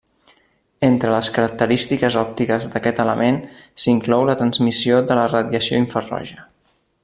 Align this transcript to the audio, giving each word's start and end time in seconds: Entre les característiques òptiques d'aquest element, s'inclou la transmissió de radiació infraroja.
Entre 0.85 1.11
les 1.15 1.29
característiques 1.35 2.17
òptiques 2.21 2.65
d'aquest 2.77 3.03
element, 3.05 3.37
s'inclou 3.85 4.27
la 4.31 4.37
transmissió 4.41 4.99
de 5.11 5.19
radiació 5.23 5.87
infraroja. 5.87 6.49